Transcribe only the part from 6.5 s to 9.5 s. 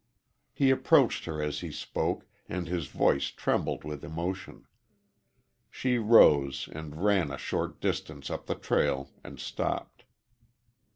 and ran a short distance up the trail and